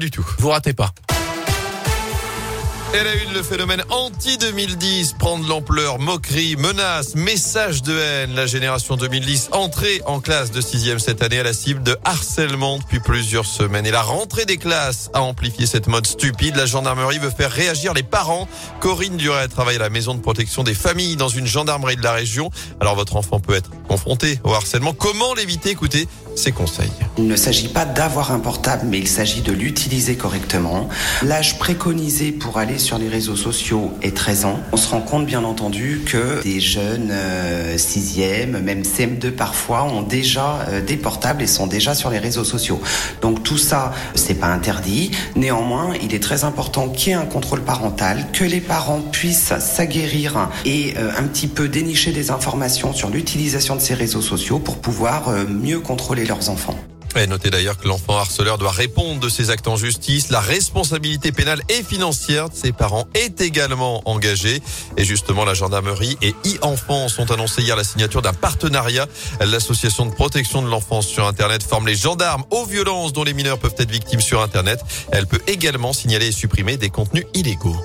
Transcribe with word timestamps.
du 0.00 0.10
tout. 0.10 0.26
Vous 0.38 0.48
ratez 0.48 0.72
pas. 0.72 0.92
Elle 2.92 3.06
a 3.06 3.14
eu 3.14 3.32
le 3.32 3.42
phénomène 3.44 3.84
anti-2010 3.88 5.16
prend 5.16 5.38
de 5.38 5.48
l'ampleur. 5.48 6.00
Moquerie, 6.00 6.56
menaces, 6.56 7.14
messages 7.14 7.82
de 7.82 7.96
haine. 7.96 8.34
La 8.34 8.46
génération 8.46 8.96
2010 8.96 9.50
entrée 9.52 10.02
en 10.06 10.18
classe 10.18 10.50
de 10.50 10.60
sixième 10.60 10.98
cette 10.98 11.22
année 11.22 11.38
à 11.38 11.44
la 11.44 11.52
cible 11.52 11.84
de 11.84 11.96
harcèlement 12.04 12.78
depuis 12.78 12.98
plusieurs 12.98 13.46
semaines. 13.46 13.86
Et 13.86 13.92
la 13.92 14.02
rentrée 14.02 14.44
des 14.44 14.56
classes 14.56 15.08
a 15.14 15.22
amplifié 15.22 15.66
cette 15.66 15.86
mode 15.86 16.04
stupide. 16.04 16.56
La 16.56 16.66
gendarmerie 16.66 17.20
veut 17.20 17.30
faire 17.30 17.52
réagir 17.52 17.94
les 17.94 18.02
parents. 18.02 18.48
Corinne 18.80 19.16
Duret 19.16 19.46
travaille 19.46 19.76
à 19.76 19.80
la 19.80 19.90
maison 19.90 20.14
de 20.14 20.20
protection 20.20 20.64
des 20.64 20.74
familles 20.74 21.14
dans 21.14 21.28
une 21.28 21.46
gendarmerie 21.46 21.96
de 21.96 22.02
la 22.02 22.12
région. 22.12 22.50
Alors 22.80 22.96
votre 22.96 23.14
enfant 23.14 23.38
peut 23.38 23.54
être 23.54 23.70
confronté 23.86 24.40
au 24.42 24.52
harcèlement. 24.52 24.94
Comment 24.94 25.32
l'éviter? 25.34 25.70
Écoutez 25.70 26.08
ses 26.34 26.52
conseils. 26.52 26.90
Il 27.18 27.26
ne 27.26 27.36
s'agit 27.36 27.68
pas 27.68 27.84
d'avoir 27.84 28.32
un 28.32 28.38
portable, 28.38 28.86
mais 28.88 28.98
il 28.98 29.08
s'agit 29.08 29.42
de 29.42 29.52
l'utiliser 29.52 30.16
correctement. 30.16 30.88
L'âge 31.22 31.58
préconisé 31.58 32.32
pour 32.32 32.58
aller 32.58 32.78
sur 32.78 32.98
les 32.98 33.08
réseaux 33.08 33.36
sociaux 33.36 33.92
est 34.02 34.16
13 34.16 34.44
ans. 34.44 34.60
On 34.72 34.76
se 34.76 34.88
rend 34.88 35.00
compte 35.00 35.26
bien 35.26 35.44
entendu 35.44 36.02
que 36.06 36.42
des 36.42 36.60
jeunes 36.60 37.12
6e, 37.76 38.54
euh, 38.54 38.62
même 38.62 38.82
CM2 38.82 39.32
parfois, 39.32 39.84
ont 39.84 40.02
déjà 40.02 40.66
euh, 40.68 40.80
des 40.80 40.96
portables 40.96 41.42
et 41.42 41.46
sont 41.46 41.66
déjà 41.66 41.94
sur 41.94 42.10
les 42.10 42.18
réseaux 42.18 42.44
sociaux. 42.44 42.80
Donc 43.20 43.42
tout 43.42 43.58
ça, 43.58 43.92
c'est 44.14 44.34
pas 44.34 44.48
interdit. 44.48 45.10
Néanmoins, 45.36 45.92
il 46.02 46.14
est 46.14 46.22
très 46.22 46.44
important 46.44 46.88
qu'il 46.88 47.10
y 47.10 47.12
ait 47.12 47.18
un 47.18 47.26
contrôle 47.26 47.62
parental, 47.62 48.26
que 48.32 48.44
les 48.44 48.60
parents 48.60 49.00
puissent 49.00 49.52
s'aguerrir 49.58 50.48
et 50.64 50.94
euh, 50.96 51.10
un 51.18 51.24
petit 51.24 51.48
peu 51.48 51.68
dénicher 51.68 52.12
des 52.12 52.30
informations 52.30 52.92
sur 52.92 53.10
l'utilisation 53.10 53.76
de 53.76 53.80
ces 53.80 53.94
réseaux 53.94 54.22
sociaux 54.22 54.58
pour 54.58 54.78
pouvoir 54.78 55.30
mieux 55.48 55.80
contrôler 55.80 56.19
leurs 56.24 56.48
enfants. 56.48 56.78
Et 57.16 57.26
notez 57.26 57.50
d'ailleurs 57.50 57.76
que 57.76 57.88
l'enfant 57.88 58.16
harceleur 58.16 58.56
doit 58.56 58.70
répondre 58.70 59.18
de 59.20 59.28
ses 59.28 59.50
actes 59.50 59.66
en 59.66 59.76
justice. 59.76 60.30
La 60.30 60.40
responsabilité 60.40 61.32
pénale 61.32 61.60
et 61.68 61.82
financière 61.82 62.48
de 62.48 62.54
ses 62.54 62.72
parents 62.72 63.06
est 63.14 63.40
également 63.40 64.00
engagée. 64.08 64.62
Et 64.96 65.04
justement, 65.04 65.44
la 65.44 65.54
gendarmerie 65.54 66.16
et 66.22 66.34
e-enfance 66.46 67.18
ont 67.18 67.24
annoncé 67.24 67.62
hier 67.62 67.74
la 67.74 67.84
signature 67.84 68.22
d'un 68.22 68.32
partenariat. 68.32 69.06
L'association 69.40 70.06
de 70.06 70.14
protection 70.14 70.62
de 70.62 70.68
l'enfance 70.68 71.06
sur 71.06 71.26
Internet 71.26 71.62
forme 71.62 71.88
les 71.88 71.96
gendarmes 71.96 72.44
aux 72.50 72.64
violences 72.64 73.12
dont 73.12 73.24
les 73.24 73.34
mineurs 73.34 73.58
peuvent 73.58 73.74
être 73.78 73.90
victimes 73.90 74.20
sur 74.20 74.40
Internet. 74.40 74.80
Elle 75.10 75.26
peut 75.26 75.42
également 75.48 75.92
signaler 75.92 76.28
et 76.28 76.32
supprimer 76.32 76.76
des 76.76 76.90
contenus 76.90 77.24
illégaux. 77.34 77.76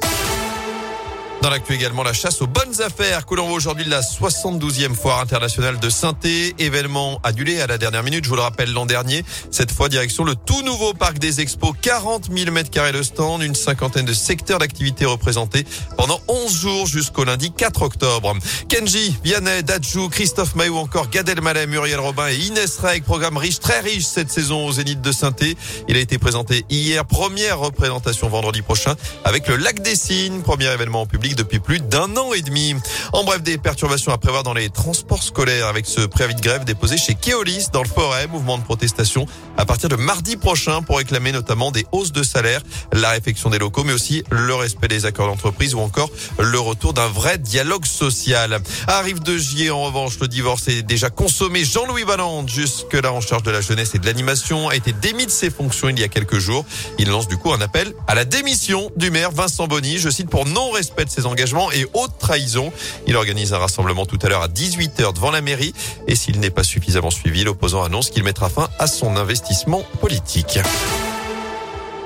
Dans 1.45 1.51
l'actu 1.51 1.75
également, 1.75 2.01
la 2.01 2.11
chasse 2.11 2.41
aux 2.41 2.47
bonnes 2.47 2.81
affaires. 2.81 3.21
Voit 3.29 3.43
aujourd'hui 3.43 3.85
la 3.85 4.01
72e 4.01 4.95
foire 4.95 5.19
internationale 5.19 5.77
de 5.79 5.89
synthé. 5.91 6.55
Événement 6.57 7.19
annulé 7.23 7.61
à 7.61 7.67
la 7.67 7.77
dernière 7.77 8.01
minute, 8.01 8.23
je 8.23 8.29
vous 8.29 8.35
le 8.35 8.41
rappelle 8.41 8.73
l'an 8.73 8.87
dernier. 8.87 9.23
Cette 9.51 9.71
fois, 9.71 9.87
direction 9.87 10.23
le 10.23 10.33
tout 10.33 10.63
nouveau 10.63 10.95
parc 10.95 11.19
des 11.19 11.41
expos. 11.41 11.75
40 11.79 12.31
000 12.35 12.49
mètres 12.49 12.71
carrés 12.71 12.93
de 12.93 13.03
stand, 13.03 13.43
une 13.43 13.53
cinquantaine 13.53 14.05
de 14.05 14.13
secteurs 14.13 14.57
d'activité 14.57 15.05
représentés 15.05 15.65
pendant 15.97 16.19
11 16.27 16.51
jours 16.51 16.87
jusqu'au 16.87 17.25
lundi 17.25 17.51
4 17.51 17.83
octobre. 17.83 18.35
Kenji, 18.67 19.15
Vianney, 19.23 19.61
Dadju, 19.61 20.09
Christophe 20.09 20.55
Maillot, 20.55 20.77
encore 20.77 21.11
Gad 21.11 21.29
Elmaleh, 21.29 21.67
Muriel 21.67 21.99
Robin 21.99 22.27
et 22.27 22.37
Inès 22.37 22.79
Reg. 22.79 23.03
Programme 23.03 23.37
riche, 23.37 23.59
très 23.59 23.81
riche 23.81 24.05
cette 24.05 24.31
saison 24.31 24.65
au 24.65 24.71
Zénith 24.71 25.01
de 25.01 25.11
Synthé. 25.11 25.55
Il 25.87 25.95
a 25.95 25.99
été 25.99 26.17
présenté 26.17 26.65
hier. 26.71 27.05
Première 27.05 27.59
représentation 27.59 28.29
vendredi 28.29 28.63
prochain 28.63 28.95
avec 29.23 29.47
le 29.47 29.57
Lac 29.57 29.83
des 29.83 29.95
Cygnes. 29.95 30.41
Premier 30.41 30.73
événement 30.73 31.01
en 31.01 31.05
public 31.05 31.34
depuis 31.35 31.59
plus 31.59 31.79
d'un 31.79 32.15
an 32.17 32.33
et 32.33 32.41
demi. 32.41 32.75
En 33.13 33.23
bref, 33.23 33.41
des 33.41 33.57
perturbations 33.57 34.11
à 34.11 34.17
prévoir 34.17 34.43
dans 34.43 34.53
les 34.53 34.69
transports 34.69 35.23
scolaires 35.23 35.67
avec 35.67 35.85
ce 35.85 36.01
préavis 36.01 36.35
de 36.35 36.41
grève 36.41 36.65
déposé 36.65 36.97
chez 36.97 37.15
Keolis 37.15 37.67
dans 37.71 37.83
le 37.83 37.87
Forêt, 37.87 38.27
mouvement 38.27 38.57
de 38.57 38.63
protestation 38.63 39.25
à 39.57 39.65
partir 39.65 39.89
de 39.89 39.95
mardi 39.95 40.35
prochain 40.35 40.81
pour 40.81 40.97
réclamer 40.97 41.31
notamment 41.31 41.71
des 41.71 41.85
hausses 41.91 42.11
de 42.11 42.23
salaire, 42.23 42.61
la 42.93 43.11
réfection 43.11 43.49
des 43.49 43.59
locaux, 43.59 43.83
mais 43.83 43.93
aussi 43.93 44.23
le 44.29 44.53
respect 44.53 44.87
des 44.87 45.05
accords 45.05 45.27
d'entreprise 45.27 45.73
ou 45.75 45.79
encore 45.79 46.09
le 46.39 46.59
retour 46.59 46.93
d'un 46.93 47.07
vrai 47.07 47.37
dialogue 47.37 47.85
social. 47.85 48.59
Arrive 48.87 49.21
de 49.21 49.37
Gier, 49.37 49.71
en 49.71 49.83
revanche, 49.83 50.19
le 50.19 50.27
divorce 50.27 50.67
est 50.67 50.81
déjà 50.81 51.09
consommé. 51.09 51.63
Jean-Louis 51.63 52.03
Valente, 52.03 52.49
jusque-là 52.49 53.13
en 53.13 53.21
charge 53.21 53.43
de 53.43 53.51
la 53.51 53.61
jeunesse 53.61 53.95
et 53.95 53.99
de 53.99 54.05
l'animation, 54.05 54.69
a 54.69 54.75
été 54.75 54.91
démis 54.93 55.25
de 55.25 55.31
ses 55.31 55.49
fonctions 55.49 55.89
il 55.89 55.99
y 55.99 56.03
a 56.03 56.07
quelques 56.07 56.39
jours. 56.39 56.65
Il 56.97 57.09
lance 57.09 57.27
du 57.27 57.37
coup 57.37 57.53
un 57.53 57.61
appel 57.61 57.93
à 58.07 58.15
la 58.15 58.25
démission 58.25 58.91
du 58.95 59.11
maire 59.11 59.31
Vincent 59.31 59.67
Bonny, 59.67 59.97
je 59.97 60.09
cite, 60.09 60.29
pour 60.29 60.45
non-respect 60.45 61.05
de 61.05 61.09
ses 61.09 61.24
engagements 61.25 61.71
et 61.71 61.85
haute 61.93 62.17
trahison. 62.19 62.71
Il 63.07 63.15
organise 63.15 63.53
un 63.53 63.57
rassemblement 63.57 64.05
tout 64.05 64.19
à 64.21 64.29
l'heure 64.29 64.41
à 64.41 64.47
18h 64.47 65.13
devant 65.13 65.31
la 65.31 65.41
mairie 65.41 65.73
et 66.07 66.15
s'il 66.15 66.39
n'est 66.39 66.49
pas 66.49 66.63
suffisamment 66.63 67.11
suivi, 67.11 67.43
l'opposant 67.43 67.83
annonce 67.83 68.09
qu'il 68.09 68.23
mettra 68.23 68.49
fin 68.49 68.69
à 68.79 68.87
son 68.87 69.17
investissement 69.17 69.83
politique. 69.99 70.59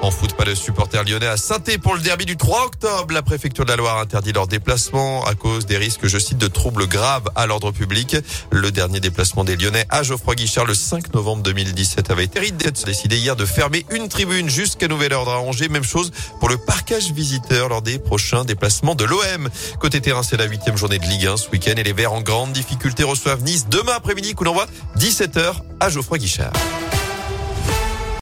En 0.02 0.12
foot, 0.12 0.34
pas 0.34 0.46
de 0.46 0.56
supporters 0.56 1.04
lyonnais 1.04 1.28
à 1.28 1.36
saint 1.36 1.60
pour 1.82 1.94
le 1.94 2.00
derby 2.00 2.26
du 2.26 2.38
3 2.38 2.66
octobre. 2.66 3.14
La 3.14 3.22
préfecture 3.22 3.66
de 3.66 3.70
la 3.70 3.76
Loire 3.76 3.98
interdit 3.98 4.32
leur 4.32 4.48
déplacement 4.48 5.26
à 5.26 5.36
cause 5.36 5.66
des 5.66 5.76
risques, 5.76 6.08
je 6.08 6.18
cite, 6.18 6.38
de 6.38 6.48
troubles 6.48 6.88
graves 6.88 7.30
à 7.36 7.46
l'ordre 7.48 7.72
public. 7.72 8.16
Le 8.50 8.72
dernier 8.72 9.02
déplacement 9.02 9.44
des 9.44 9.58
Lyonnais 9.58 9.86
à 9.90 10.02
Geoffroy 10.04 10.36
Guichard 10.36 10.66
le 10.66 10.74
5 10.74 11.14
novembre 11.14 11.44
2017 11.44 12.12
avait 12.12 12.24
été 12.24 12.40
décidé 12.86 13.18
hier 13.18 13.36
de 13.36 13.46
fermer 13.46 13.86
une 13.92 14.08
tribune 14.08 14.50
jusqu'à 14.50 14.88
nouvel 14.88 15.12
ordre 15.12 15.34
à 15.34 15.40
Angers. 15.40 15.68
Même 15.68 15.84
chose 15.84 16.12
pour 16.40 16.48
le 16.48 16.58
parcage 16.58 17.12
visiteur 17.12 17.68
lors 17.68 17.82
des 17.82 18.00
prochains 18.00 18.46
déplacements 18.46 18.96
de 18.96 19.04
l'OM. 19.04 19.50
Côté 19.80 20.00
terrain, 20.00 20.24
c'est 20.24 20.38
la 20.38 20.46
huitième 20.46 20.78
journée 20.78 21.00
de 21.00 21.06
Ligue 21.06 21.28
1 21.28 21.36
ce 21.36 21.50
week-end 21.50 21.74
et 21.76 21.84
les 21.84 21.94
Verts 21.94 22.14
en 22.14 22.22
grande 22.22 22.54
difficulté 22.54 23.04
reçoivent 23.04 23.44
Nice 23.44 23.68
demain 23.70 23.94
après-midi 23.98 24.34
coup 24.34 24.46
d'envoi 24.46 24.66
17h 24.98 25.56
à 25.82 25.90
Geoffroy 25.90 26.20
Guichard. 26.20 26.54